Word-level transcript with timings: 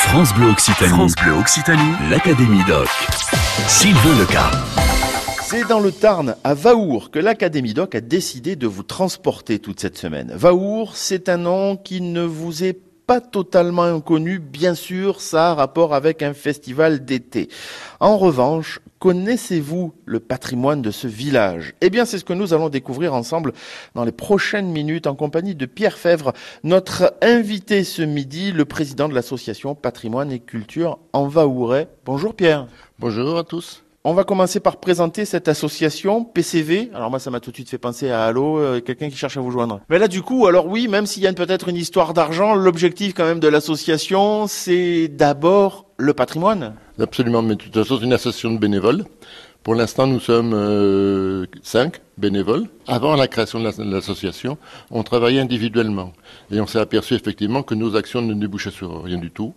France 0.00 0.34
Bleu 0.34 0.48
Occitanie. 0.48 0.90
France 0.90 1.14
Bleu 1.14 1.32
Occitanie. 1.34 1.92
L'Académie 2.10 2.64
Doc. 2.66 2.88
Sylvain 3.68 4.18
Leca. 4.18 4.50
C'est 5.40 5.68
dans 5.68 5.78
le 5.78 5.92
Tarn, 5.92 6.34
à 6.42 6.54
Vaour, 6.54 7.12
que 7.12 7.20
l'Académie 7.20 7.74
Doc 7.74 7.94
a 7.94 8.00
décidé 8.00 8.56
de 8.56 8.66
vous 8.66 8.82
transporter 8.82 9.60
toute 9.60 9.78
cette 9.78 9.96
semaine. 9.96 10.32
Vaour, 10.34 10.96
c'est 10.96 11.28
un 11.28 11.36
nom 11.36 11.76
qui 11.76 12.00
ne 12.00 12.22
vous 12.22 12.64
est 12.64 12.80
pas 13.10 13.20
totalement 13.20 13.82
inconnu, 13.82 14.38
bien 14.38 14.76
sûr, 14.76 15.20
ça 15.20 15.50
a 15.50 15.54
rapport 15.54 15.94
avec 15.94 16.22
un 16.22 16.32
festival 16.32 17.04
d'été. 17.04 17.48
En 17.98 18.16
revanche, 18.16 18.78
connaissez-vous 19.00 19.92
le 20.04 20.20
patrimoine 20.20 20.80
de 20.80 20.92
ce 20.92 21.08
village? 21.08 21.74
Eh 21.80 21.90
bien, 21.90 22.04
c'est 22.04 22.18
ce 22.18 22.24
que 22.24 22.34
nous 22.34 22.54
allons 22.54 22.68
découvrir 22.68 23.12
ensemble 23.12 23.52
dans 23.96 24.04
les 24.04 24.12
prochaines 24.12 24.70
minutes 24.70 25.08
en 25.08 25.16
compagnie 25.16 25.56
de 25.56 25.66
Pierre 25.66 25.98
Fèvre, 25.98 26.32
notre 26.62 27.12
invité 27.20 27.82
ce 27.82 28.02
midi, 28.02 28.52
le 28.52 28.64
président 28.64 29.08
de 29.08 29.14
l'association 29.16 29.74
Patrimoine 29.74 30.30
et 30.30 30.38
Culture 30.38 31.00
en 31.12 31.26
Vaouret. 31.26 31.88
Bonjour 32.04 32.32
Pierre. 32.32 32.68
Bonjour 33.00 33.36
à 33.36 33.42
tous. 33.42 33.82
On 34.02 34.14
va 34.14 34.24
commencer 34.24 34.60
par 34.60 34.78
présenter 34.78 35.26
cette 35.26 35.46
association 35.46 36.24
PCV. 36.24 36.90
Alors 36.94 37.10
moi, 37.10 37.18
ça 37.18 37.30
m'a 37.30 37.38
tout 37.38 37.50
de 37.50 37.56
suite 37.56 37.68
fait 37.68 37.76
penser 37.76 38.10
à 38.10 38.24
Allo, 38.24 38.58
euh, 38.58 38.80
quelqu'un 38.80 39.10
qui 39.10 39.16
cherche 39.16 39.36
à 39.36 39.42
vous 39.42 39.50
joindre. 39.50 39.82
Mais 39.90 39.98
là, 39.98 40.08
du 40.08 40.22
coup, 40.22 40.46
alors 40.46 40.68
oui, 40.68 40.88
même 40.88 41.04
s'il 41.04 41.22
y 41.22 41.26
a 41.26 41.32
peut-être 41.34 41.68
une 41.68 41.76
histoire 41.76 42.14
d'argent, 42.14 42.54
l'objectif 42.54 43.12
quand 43.12 43.26
même 43.26 43.40
de 43.40 43.48
l'association, 43.48 44.46
c'est 44.46 45.08
d'abord 45.08 45.84
le 45.98 46.14
patrimoine. 46.14 46.76
Absolument, 46.98 47.42
mais 47.42 47.56
de 47.56 47.60
toute 47.60 47.74
façon, 47.74 47.98
c'est 47.98 48.06
une 48.06 48.14
association 48.14 48.52
de 48.52 48.58
bénévoles. 48.58 49.04
Pour 49.62 49.74
l'instant, 49.74 50.06
nous 50.06 50.20
sommes 50.20 50.54
euh, 50.54 51.44
cinq 51.62 52.00
bénévoles. 52.16 52.68
Avant 52.86 53.16
la 53.16 53.28
création 53.28 53.60
de 53.60 53.92
l'association, 53.92 54.56
on 54.90 55.02
travaillait 55.02 55.42
individuellement. 55.42 56.14
Et 56.50 56.58
on 56.58 56.66
s'est 56.66 56.80
aperçu 56.80 57.12
effectivement 57.12 57.62
que 57.62 57.74
nos 57.74 57.96
actions 57.96 58.22
ne 58.22 58.32
débouchaient 58.32 58.70
sur 58.70 59.02
rien 59.02 59.18
du 59.18 59.30
tout 59.30 59.52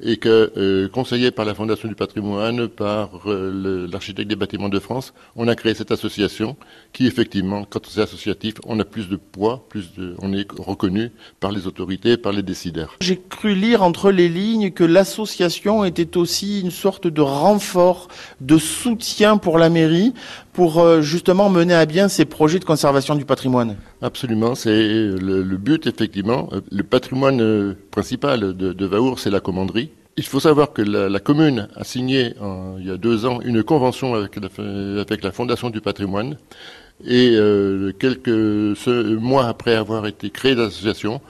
et 0.00 0.16
que, 0.16 0.52
euh, 0.56 0.88
conseillé 0.88 1.30
par 1.30 1.44
la 1.44 1.54
Fondation 1.54 1.88
du 1.88 1.94
patrimoine, 1.94 2.68
par 2.68 3.10
euh, 3.26 3.86
l'architecte 3.90 4.28
des 4.28 4.36
bâtiments 4.36 4.68
de 4.68 4.78
France, 4.78 5.14
on 5.36 5.48
a 5.48 5.54
créé 5.54 5.74
cette 5.74 5.90
association 5.90 6.56
qui, 6.92 7.06
effectivement, 7.06 7.64
quand 7.68 7.86
c'est 7.86 8.00
associatif, 8.02 8.54
on 8.66 8.78
a 8.80 8.84
plus 8.84 9.08
de 9.08 9.16
poids, 9.16 9.64
plus 9.68 9.90
on 10.20 10.32
est 10.32 10.46
reconnu 10.58 11.10
par 11.40 11.52
les 11.52 11.66
autorités, 11.66 12.16
par 12.16 12.32
les 12.32 12.42
décideurs. 12.42 12.96
J'ai 13.00 13.20
cru 13.28 13.54
lire 13.54 13.82
entre 13.82 14.10
les 14.10 14.28
lignes 14.28 14.70
que 14.70 14.84
l'association 14.84 15.84
était 15.84 16.16
aussi 16.16 16.60
une 16.60 16.70
sorte 16.70 17.06
de 17.06 17.20
renfort, 17.20 18.08
de 18.40 18.58
soutien 18.58 19.38
pour 19.38 19.58
la 19.58 19.70
mairie, 19.70 20.12
pour 20.56 20.80
euh, 20.80 21.02
justement 21.02 21.50
mener 21.50 21.74
à 21.74 21.84
bien 21.84 22.08
ces 22.08 22.24
projets 22.24 22.58
de 22.58 22.64
conservation 22.64 23.14
du 23.14 23.26
patrimoine. 23.26 23.76
Absolument, 24.00 24.54
c'est 24.54 24.70
le, 24.70 25.42
but, 25.58 25.86
effectivement. 25.86 26.48
Le 26.72 26.82
patrimoine 26.82 27.76
principal 27.90 28.56
de, 28.56 28.86
Vaour, 28.86 29.18
c'est 29.18 29.28
la 29.30 29.40
commanderie. 29.40 29.90
Il 30.16 30.24
faut 30.24 30.40
savoir 30.40 30.72
que 30.72 30.80
la, 30.80 31.20
commune 31.20 31.68
a 31.76 31.84
signé 31.84 32.34
il 32.78 32.86
y 32.86 32.90
a 32.90 32.96
deux 32.96 33.26
ans 33.26 33.40
une 33.44 33.62
convention 33.62 34.14
avec 34.14 35.22
la, 35.22 35.30
Fondation 35.30 35.68
du 35.68 35.82
patrimoine 35.82 36.38
et 37.04 37.32
euh, 37.34 37.92
quelques 37.98 38.28
mois 39.20 39.46
après 39.46 39.74
avoir 39.74 40.06
été 40.06 40.30
créée 40.30 40.54
l'association, 40.54 41.20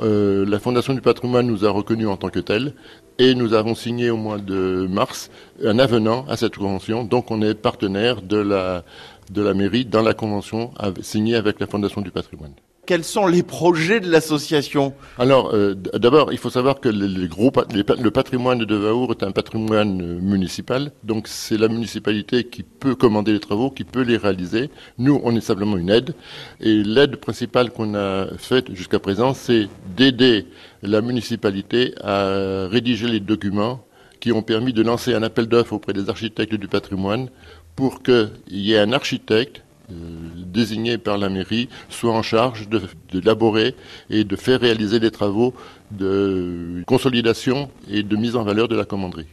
euh, 0.00 0.44
la 0.46 0.58
Fondation 0.58 0.94
du 0.94 1.00
patrimoine 1.00 1.46
nous 1.46 1.64
a 1.64 1.70
reconnus 1.70 2.08
en 2.08 2.16
tant 2.16 2.28
que 2.28 2.40
telle 2.40 2.74
et 3.18 3.34
nous 3.34 3.54
avons 3.54 3.74
signé 3.74 4.10
au 4.10 4.16
mois 4.16 4.38
de 4.38 4.86
mars 4.90 5.30
un 5.62 5.78
avenant 5.78 6.26
à 6.28 6.36
cette 6.36 6.56
convention. 6.56 7.04
Donc 7.04 7.30
on 7.30 7.42
est 7.42 7.54
partenaire 7.54 8.22
de 8.22 8.36
la, 8.36 8.84
de 9.30 9.42
la 9.42 9.54
mairie 9.54 9.84
dans 9.84 10.02
la 10.02 10.14
convention 10.14 10.72
signée 11.00 11.36
avec 11.36 11.60
la 11.60 11.66
Fondation 11.66 12.00
du 12.00 12.10
patrimoine. 12.10 12.52
Quels 12.86 13.04
sont 13.04 13.26
les 13.26 13.42
projets 13.42 14.00
de 14.00 14.10
l'association 14.10 14.92
Alors, 15.18 15.54
euh, 15.54 15.74
d'abord, 15.74 16.32
il 16.32 16.38
faut 16.38 16.50
savoir 16.50 16.80
que 16.80 16.90
le 16.90 18.10
patrimoine 18.10 18.58
de 18.58 18.76
Vaour 18.76 19.12
est 19.12 19.22
un 19.22 19.30
patrimoine 19.30 20.02
euh, 20.02 20.20
municipal, 20.20 20.92
donc 21.02 21.26
c'est 21.26 21.56
la 21.56 21.68
municipalité 21.68 22.44
qui 22.44 22.62
peut 22.62 22.94
commander 22.94 23.32
les 23.32 23.40
travaux, 23.40 23.70
qui 23.70 23.84
peut 23.84 24.02
les 24.02 24.18
réaliser. 24.18 24.68
Nous, 24.98 25.18
on 25.24 25.34
est 25.34 25.40
simplement 25.40 25.78
une 25.78 25.88
aide, 25.88 26.14
et 26.60 26.82
l'aide 26.82 27.16
principale 27.16 27.70
qu'on 27.70 27.94
a 27.94 28.26
faite 28.36 28.74
jusqu'à 28.74 28.98
présent, 28.98 29.32
c'est 29.32 29.68
d'aider 29.96 30.46
la 30.82 31.00
municipalité 31.00 31.94
à 32.02 32.68
rédiger 32.68 33.08
les 33.08 33.20
documents 33.20 33.82
qui 34.20 34.30
ont 34.32 34.42
permis 34.42 34.74
de 34.74 34.82
lancer 34.82 35.14
un 35.14 35.22
appel 35.22 35.46
d'offres 35.46 35.72
auprès 35.72 35.94
des 35.94 36.10
architectes 36.10 36.54
du 36.54 36.68
patrimoine 36.68 37.30
pour 37.76 38.02
qu'il 38.02 38.30
y 38.48 38.74
ait 38.74 38.78
un 38.78 38.92
architecte 38.92 39.63
euh, 39.90 39.94
désigné 40.36 40.98
par 40.98 41.18
la 41.18 41.28
mairie 41.28 41.68
soit 41.88 42.12
en 42.12 42.22
charge 42.22 42.68
d'élaborer 43.12 43.74
et 44.10 44.24
de 44.24 44.36
faire 44.36 44.60
réaliser 44.60 45.00
des 45.00 45.10
travaux 45.10 45.54
de 45.90 46.82
consolidation 46.86 47.70
et 47.90 48.02
de 48.02 48.16
mise 48.16 48.36
en 48.36 48.44
valeur 48.44 48.68
de 48.68 48.76
la 48.76 48.84
commanderie. 48.84 49.26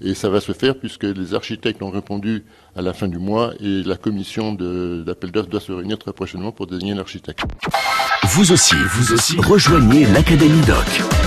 Et 0.00 0.14
ça 0.14 0.28
va 0.28 0.40
se 0.40 0.52
faire 0.52 0.76
puisque 0.76 1.04
les 1.04 1.34
architectes 1.34 1.82
ont 1.82 1.90
répondu 1.90 2.44
à 2.76 2.82
la 2.82 2.92
fin 2.92 3.08
du 3.08 3.18
mois 3.18 3.52
et 3.60 3.82
la 3.82 3.96
commission 3.96 4.52
d'appel 4.52 5.30
d'offres 5.30 5.48
doit 5.48 5.60
se 5.60 5.72
réunir 5.72 5.98
très 5.98 6.12
prochainement 6.12 6.52
pour 6.52 6.66
désigner 6.66 6.92
un 6.92 6.98
architecte. 6.98 7.42
Vous 8.28 8.52
aussi, 8.52 8.76
vous 8.92 9.12
aussi, 9.12 9.36
rejoignez 9.38 10.06
l'Académie 10.06 10.60
Doc. 10.66 11.23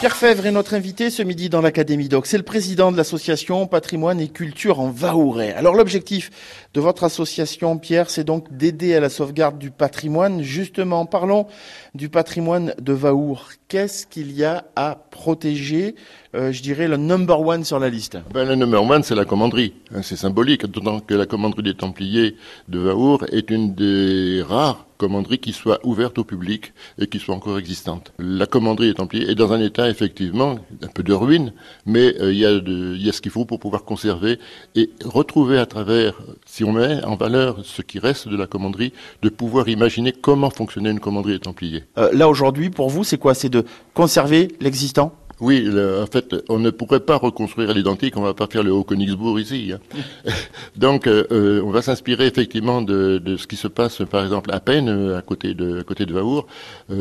Pierre 0.00 0.16
Fèvre 0.16 0.46
est 0.46 0.50
notre 0.50 0.72
invité 0.72 1.10
ce 1.10 1.22
midi 1.22 1.50
dans 1.50 1.60
l'Académie 1.60 2.08
Doc. 2.08 2.24
C'est 2.24 2.38
le 2.38 2.42
président 2.42 2.90
de 2.90 2.96
l'association 2.96 3.66
Patrimoine 3.66 4.18
et 4.18 4.28
Culture 4.28 4.80
en 4.80 4.88
Vaouret. 4.88 5.52
Alors 5.52 5.74
l'objectif 5.74 6.30
de 6.72 6.80
votre 6.80 7.04
association, 7.04 7.76
Pierre, 7.76 8.08
c'est 8.08 8.24
donc 8.24 8.50
d'aider 8.50 8.94
à 8.94 9.00
la 9.00 9.10
sauvegarde 9.10 9.58
du 9.58 9.70
patrimoine. 9.70 10.40
Justement, 10.40 11.04
parlons 11.04 11.46
du 11.94 12.08
patrimoine 12.08 12.72
de 12.80 12.94
Vaour. 12.94 13.50
Qu'est-ce 13.68 14.06
qu'il 14.06 14.32
y 14.32 14.42
a 14.42 14.64
à 14.74 14.96
protéger? 15.10 15.96
Euh, 16.34 16.50
Je 16.50 16.62
dirais 16.62 16.88
le 16.88 16.96
number 16.96 17.38
one 17.38 17.64
sur 17.64 17.78
la 17.78 17.90
liste. 17.90 18.16
Ben, 18.32 18.48
le 18.48 18.54
number 18.54 18.82
one, 18.82 19.02
c'est 19.02 19.14
la 19.14 19.26
commanderie. 19.26 19.74
Hein, 19.94 20.00
c'est 20.00 20.16
symbolique, 20.16 20.64
d'autant 20.64 21.00
que 21.00 21.12
la 21.12 21.26
commanderie 21.26 21.62
des 21.62 21.74
Templiers 21.74 22.36
de 22.68 22.78
Vaour 22.78 23.26
est 23.32 23.50
une 23.50 23.74
des 23.74 24.42
rares 24.48 24.86
commanderie 25.00 25.38
qui 25.38 25.52
soit 25.52 25.80
ouverte 25.84 26.18
au 26.18 26.24
public 26.24 26.74
et 26.98 27.06
qui 27.06 27.18
soit 27.18 27.34
encore 27.34 27.58
existante. 27.58 28.12
La 28.18 28.46
commanderie 28.46 28.88
des 28.88 28.94
Templiers 28.94 29.30
est 29.30 29.34
dans 29.34 29.52
un 29.52 29.60
état 29.60 29.88
effectivement 29.88 30.58
un 30.82 30.88
peu 30.88 31.02
de 31.02 31.14
ruine, 31.14 31.54
mais 31.86 32.14
euh, 32.20 32.32
il 32.32 32.38
y, 32.38 33.08
a 33.08 33.12
ce 33.12 33.20
qu'il 33.22 33.30
faut 33.30 33.46
pour 33.46 33.58
pouvoir 33.58 33.84
conserver 33.84 34.38
et 34.74 34.90
retrouver 35.04 35.58
à 35.58 35.64
travers, 35.64 36.20
si 36.44 36.64
on 36.64 36.72
met 36.72 37.02
en 37.04 37.16
valeur 37.16 37.64
ce 37.64 37.80
qui 37.80 37.98
reste 37.98 38.28
de 38.28 38.36
la 38.36 38.46
commanderie, 38.46 38.92
de 39.22 39.30
pouvoir 39.30 39.68
imaginer 39.68 40.12
comment 40.12 40.50
fonctionnait 40.50 40.90
une 40.90 41.00
commanderie 41.00 41.32
des 41.32 41.40
Templiers. 41.40 41.84
Euh, 41.96 42.10
là 42.12 42.28
aujourd'hui, 42.28 42.68
pour 42.68 42.90
vous, 42.90 43.02
c'est 43.02 43.18
quoi? 43.18 43.32
C'est 43.34 43.48
de 43.48 43.64
conserver 43.94 44.48
l'existant? 44.60 45.19
Oui, 45.40 45.66
en 45.70 46.06
fait, 46.06 46.34
on 46.48 46.58
ne 46.58 46.70
pourrait 46.70 47.00
pas 47.00 47.16
reconstruire 47.16 47.72
l'identique, 47.72 48.16
on 48.16 48.20
ne 48.20 48.26
va 48.26 48.34
pas 48.34 48.46
faire 48.46 48.62
le 48.62 48.72
Haut-Königsbourg 48.72 49.40
ici. 49.40 49.72
Hein. 49.72 50.30
Donc, 50.76 51.06
euh, 51.06 51.26
euh, 51.32 51.62
on 51.64 51.70
va 51.70 51.80
s'inspirer 51.80 52.26
effectivement 52.26 52.82
de, 52.82 53.36
ce 53.38 53.46
qui 53.46 53.56
se 53.56 53.68
passe, 53.68 54.02
par 54.10 54.22
exemple, 54.22 54.52
à 54.52 54.60
Peine, 54.60 54.88
euh, 54.88 55.18
à 55.18 55.22
côté 55.22 55.54
de, 55.54 55.80
à 55.80 55.82
côté 55.82 56.04
de 56.04 56.12
Vaour, 56.12 56.46
où 56.90 56.94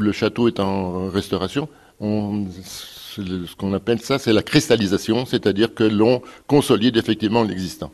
le 0.00 0.12
château 0.12 0.48
est 0.48 0.60
en 0.60 1.08
restauration. 1.08 1.68
On, 2.00 2.46
ce 2.52 3.56
qu'on 3.56 3.72
appelle 3.72 4.00
ça, 4.00 4.18
c'est 4.18 4.32
la 4.32 4.42
cristallisation, 4.42 5.24
c'est-à-dire 5.24 5.74
que 5.74 5.84
l'on 5.84 6.22
consolide 6.46 6.96
effectivement 6.96 7.42
l'existant. 7.42 7.90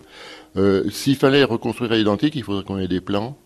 S'il 0.91 1.17
fallait 1.17 1.43
reconstruire 1.43 1.93
l'identique, 1.93 2.37
il 2.37 2.43
faudrait 2.43 2.63
qu'on 2.63 2.79
ait 2.79 2.89
des 2.89 3.01
plans, 3.01 3.37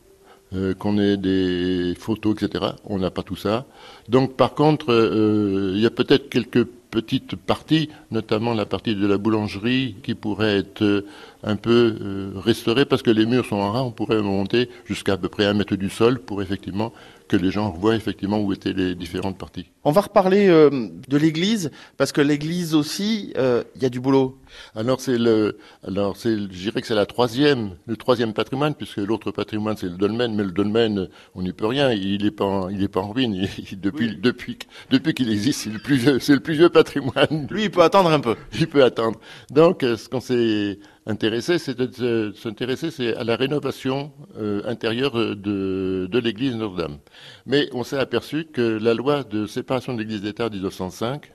euh, 0.55 0.75
qu'on 0.75 0.99
ait 0.99 1.17
des 1.17 1.95
photos, 1.99 2.43
etc. 2.43 2.73
On 2.85 2.99
n'a 2.99 3.11
pas 3.11 3.23
tout 3.23 3.37
ça. 3.37 3.67
Donc 4.09 4.35
par 4.35 4.55
contre, 4.55 4.93
euh, 4.93 5.73
il 5.75 5.81
y 5.81 5.87
a 5.87 5.91
peut-être 5.91 6.29
quelques 6.31 6.65
petites 6.65 7.37
parties, 7.37 7.91
notamment 8.11 8.55
la 8.55 8.65
partie 8.65 8.95
de 8.95 9.07
la 9.07 9.19
boulangerie, 9.19 9.97
qui 10.03 10.15
pourrait 10.15 10.59
être 10.59 11.05
un 11.43 11.57
peu 11.57 12.33
restaurée 12.37 12.85
parce 12.85 13.03
que 13.03 13.11
les 13.11 13.27
murs 13.27 13.47
sont 13.47 13.57
en 13.57 13.73
rang. 13.73 13.87
On 13.87 13.93
pourrait 13.93 14.23
monter 14.23 14.69
jusqu'à 14.85 15.15
à 15.15 15.17
peu 15.17 15.29
près 15.29 15.47
un 15.47 15.55
mètre 15.55 15.77
du 15.77 15.91
sol 15.91 16.19
pour 16.19 16.43
effectivement 16.43 16.93
que 17.29 17.37
les 17.37 17.51
gens 17.51 17.71
voient 17.71 17.95
effectivement 17.95 18.41
où 18.41 18.53
étaient 18.53 18.73
les 18.73 18.95
différentes 18.95 19.39
parties. 19.39 19.67
On 19.85 19.93
va 19.93 20.01
reparler 20.01 20.49
euh, 20.49 20.89
de 21.09 21.17
l'Église 21.17 21.71
parce 21.97 22.11
que 22.11 22.21
l'Église 22.21 22.75
aussi, 22.75 23.33
euh, 23.37 23.63
il 23.77 23.83
y 23.83 23.87
a 23.87 23.91
du 23.91 24.01
boulot. 24.01 24.39
Alors 24.75 25.01
c'est 25.01 25.19
le, 25.19 25.59
alors 25.87 26.17
c'est, 26.17 26.37
je 26.37 26.47
dirais 26.47 26.81
que 26.81 26.87
c'est 26.87 26.95
la 26.95 27.07
troisième, 27.07 27.73
le 27.87 27.97
troisième 27.97 28.33
patrimoine 28.33 28.75
puisque 28.75 28.97
l'autre 28.97 29.31
patrimoine 29.31 29.77
c'est 29.77 29.87
le 29.87 29.97
dolmen, 29.97 30.35
mais 30.35 30.43
le 30.43 30.51
dolmen 30.51 31.09
on 31.35 31.43
n'y 31.43 31.53
peut 31.53 31.67
rien, 31.67 31.93
il 31.93 32.25
est 32.27 32.31
pas, 32.31 32.45
en, 32.45 32.69
il 32.71 32.83
est 32.83 32.89
pas 32.89 33.01
en 33.01 33.13
ruine 33.13 33.47
depuis, 33.73 34.17
depuis, 34.17 34.59
depuis 34.91 35.15
qu'il 35.15 35.31
existe, 35.31 35.61
c'est 35.61 35.71
le 35.71 35.79
plus 35.79 35.97
vieux, 35.97 36.19
c'est 36.19 36.35
le 36.35 36.41
plus 36.41 36.55
vieux 36.55 36.71
patrimoine. 36.71 37.47
Lui 37.51 37.65
il 37.65 37.71
peut 37.71 37.83
attendre 37.83 38.11
un 38.11 38.21
peu. 38.21 38.37
Il 38.59 38.67
peut 38.69 38.83
attendre. 38.83 39.21
Donc 39.51 39.83
euh, 39.83 39.97
ce 39.97 40.09
qu'on 40.09 40.21
s'est 40.21 40.79
intéressé, 41.09 41.59
c'est 41.59 41.77
de 41.77 42.33
s'intéresser 42.37 43.15
à 43.15 43.25
la 43.25 43.35
rénovation 43.35 44.13
euh, 44.39 44.63
intérieure 44.67 45.15
de, 45.15 46.09
de 46.11 46.19
l'église 46.19 46.55
Notre-Dame. 46.55 46.99
Mais 47.47 47.69
on 47.73 47.83
s'est 47.83 47.99
aperçu 47.99 48.45
que 48.45 48.63
la 48.63 48.95
loi 48.95 49.25
de 49.25 49.47
séparation 49.47 49.95
de 49.95 49.99
l'église 49.99 50.23
d'État 50.23 50.49
de 50.49 50.55
1905 50.55 51.33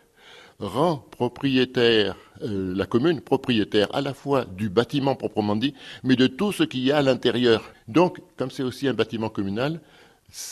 rend 0.59 0.97
propriétaire 1.11 2.15
euh, 2.43 2.73
la 2.75 2.85
commune 2.85 3.19
propriétaire 3.19 3.93
à 3.93 4.01
la 4.01 4.13
fois 4.13 4.45
du 4.45 4.69
bâtiment 4.69 5.15
proprement 5.15 5.55
dit, 5.55 5.73
mais 6.03 6.15
de 6.15 6.27
tout 6.27 6.51
ce 6.51 6.63
qu'il 6.63 6.81
y 6.81 6.91
a 6.91 6.97
à 6.97 7.01
l'intérieur. 7.01 7.63
Donc, 7.87 8.19
comme 8.37 8.51
c'est 8.51 8.63
aussi 8.63 8.87
un 8.87 8.93
bâtiment 8.93 9.29
communal, 9.29 9.81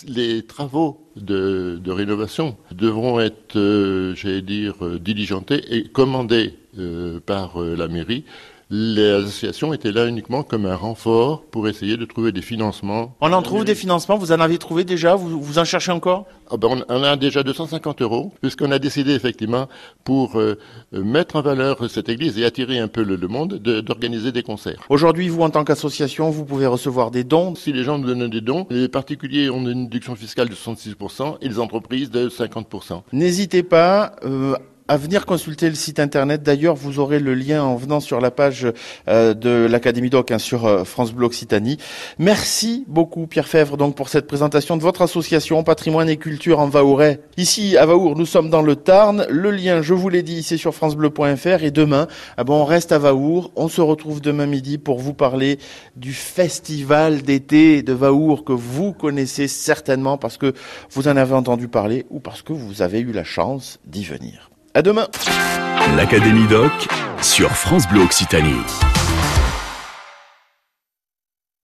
les 0.07 0.43
travaux 0.43 1.07
de, 1.15 1.81
rénovation 1.87 2.57
devront 2.71 3.19
être, 3.19 3.57
euh, 3.57 4.13
j'allais 4.15 4.41
dire, 4.41 4.85
euh, 4.85 4.99
diligentés 4.99 5.61
et 5.75 5.83
commandés 5.87 6.53
euh, 6.77 7.19
par 7.19 7.59
la 7.59 7.87
mairie 7.87 8.23
l'association 8.71 9.73
était 9.73 9.91
là 9.91 10.07
uniquement 10.07 10.43
comme 10.43 10.65
un 10.65 10.75
renfort 10.75 11.43
pour 11.51 11.67
essayer 11.67 11.97
de 11.97 12.05
trouver 12.05 12.31
des 12.31 12.41
financements. 12.41 13.15
On 13.19 13.33
en 13.33 13.41
trouve 13.41 13.65
des 13.65 13.75
financements 13.75 14.17
Vous 14.17 14.31
en 14.31 14.39
avez 14.39 14.57
trouvé 14.57 14.85
déjà 14.85 15.15
vous, 15.15 15.41
vous 15.41 15.59
en 15.59 15.65
cherchez 15.65 15.91
encore? 15.91 16.25
Ah 16.49 16.57
ben 16.57 16.83
on, 16.89 17.03
a 17.03 17.15
déjà 17.15 17.43
250 17.43 18.01
euros, 18.01 18.33
puisqu'on 18.41 18.71
a 18.71 18.79
décidé 18.79 19.13
effectivement, 19.13 19.67
pour 20.03 20.37
euh, 20.37 20.57
mettre 20.91 21.37
en 21.37 21.41
valeur 21.41 21.89
cette 21.89 22.09
église 22.09 22.37
et 22.37 22.45
attirer 22.45 22.79
un 22.79 22.89
peu 22.89 23.03
le, 23.03 23.27
monde, 23.27 23.55
d'organiser 23.55 24.31
des 24.31 24.43
concerts. 24.43 24.81
Aujourd'hui, 24.89 25.29
vous, 25.29 25.41
en 25.43 25.49
tant 25.49 25.63
qu'association, 25.63 26.29
vous 26.29 26.43
pouvez 26.43 26.67
recevoir 26.67 27.11
des 27.11 27.23
dons? 27.23 27.55
Si 27.55 27.71
les 27.71 27.83
gens 27.83 27.97
nous 27.97 28.07
donnent 28.07 28.29
des 28.29 28.41
dons, 28.41 28.67
les 28.69 28.89
particuliers 28.89 29.49
ont 29.49 29.65
une 29.65 29.85
déduction 29.85 30.15
fiscale 30.15 30.49
de 30.49 30.55
66% 30.55 31.37
et 31.41 31.47
les 31.47 31.59
entreprises 31.59 32.11
de 32.11 32.27
50%. 32.27 33.03
N'hésitez 33.13 33.63
pas 33.63 34.15
euh, 34.25 34.55
à 34.87 34.97
venir 34.97 35.25
consulter 35.25 35.69
le 35.69 35.75
site 35.75 35.99
internet. 35.99 36.43
D'ailleurs, 36.43 36.75
vous 36.75 36.99
aurez 36.99 37.19
le 37.19 37.33
lien 37.33 37.63
en 37.63 37.75
venant 37.75 37.99
sur 37.99 38.19
la 38.19 38.31
page 38.31 38.67
euh, 39.07 39.33
de 39.33 39.67
l'Académie 39.69 40.09
Doc 40.09 40.31
hein, 40.31 40.39
sur 40.39 40.65
euh, 40.65 40.83
France 40.83 41.13
Bleu 41.13 41.25
Occitanie. 41.25 41.77
Merci 42.19 42.85
beaucoup 42.87 43.27
Pierre 43.27 43.47
Fèvre 43.47 43.77
donc 43.77 43.95
pour 43.95 44.09
cette 44.09 44.27
présentation 44.27 44.77
de 44.77 44.81
votre 44.81 45.01
association 45.01 45.63
Patrimoine 45.63 46.09
et 46.09 46.17
Culture 46.17 46.59
en 46.59 46.67
Vaouret. 46.67 47.21
Ici 47.37 47.77
à 47.77 47.85
Vaour, 47.85 48.15
nous 48.15 48.25
sommes 48.25 48.49
dans 48.49 48.61
le 48.61 48.75
Tarn. 48.75 49.25
Le 49.29 49.51
lien, 49.51 49.81
je 49.81 49.93
vous 49.93 50.09
l'ai 50.09 50.23
dit, 50.23 50.43
c'est 50.43 50.57
sur 50.57 50.75
francebleu.fr 50.75 51.63
et 51.63 51.71
demain, 51.71 52.07
ah 52.37 52.43
bon, 52.43 52.61
on 52.61 52.65
reste 52.65 52.91
à 52.91 52.99
Vaour. 52.99 53.51
On 53.55 53.67
se 53.67 53.81
retrouve 53.81 54.21
demain 54.21 54.45
midi 54.45 54.77
pour 54.77 54.99
vous 54.99 55.13
parler 55.13 55.59
du 55.95 56.13
festival 56.13 57.21
d'été 57.21 57.81
de 57.83 57.93
Vaour 57.93 58.43
que 58.43 58.53
vous 58.53 58.93
connaissez 58.93 59.47
certainement 59.47 60.17
parce 60.17 60.37
que 60.37 60.53
vous 60.91 61.07
en 61.07 61.17
avez 61.17 61.33
entendu 61.33 61.67
parler 61.67 62.05
ou 62.09 62.19
parce 62.19 62.41
que 62.41 62.53
vous 62.53 62.81
avez 62.81 62.99
eu 62.99 63.11
la 63.11 63.23
chance 63.23 63.79
d'y 63.85 64.03
venir. 64.03 64.50
À 64.73 64.81
demain. 64.81 65.07
L'Académie 65.97 66.47
Doc 66.47 66.71
sur 67.21 67.49
France 67.49 67.87
Bleu 67.89 68.01
Occitanie. 68.01 68.55